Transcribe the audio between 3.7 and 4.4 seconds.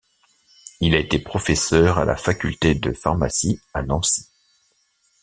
à Nancy.